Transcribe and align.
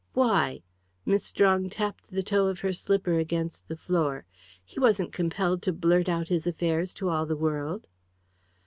"Why?" 0.13 0.63
Miss 1.05 1.23
Strong 1.23 1.69
tapped 1.69 2.09
the 2.09 2.23
toe 2.23 2.47
of 2.47 2.61
her 2.61 2.73
slipper 2.73 3.19
against 3.19 3.67
the 3.67 3.75
floor. 3.77 4.25
"He 4.65 4.79
wasn't 4.79 5.13
compelled 5.13 5.61
to 5.61 5.73
blurt 5.73 6.09
out 6.09 6.27
his 6.29 6.47
affairs 6.47 6.91
to 6.95 7.09
all 7.09 7.27
the 7.27 7.35
world." 7.37 7.85